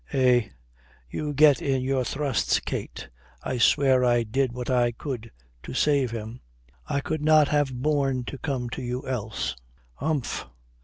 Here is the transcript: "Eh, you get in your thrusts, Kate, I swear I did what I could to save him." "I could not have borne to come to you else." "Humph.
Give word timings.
"Eh, 0.13 0.47
you 1.11 1.31
get 1.31 1.61
in 1.61 1.83
your 1.83 2.03
thrusts, 2.03 2.59
Kate, 2.59 3.07
I 3.43 3.59
swear 3.59 4.03
I 4.03 4.23
did 4.23 4.51
what 4.51 4.67
I 4.67 4.91
could 4.93 5.29
to 5.61 5.75
save 5.75 6.09
him." 6.09 6.41
"I 6.87 7.01
could 7.01 7.21
not 7.21 7.49
have 7.49 7.83
borne 7.83 8.23
to 8.23 8.39
come 8.39 8.67
to 8.71 8.81
you 8.81 9.07
else." 9.07 9.55
"Humph. 9.93 10.47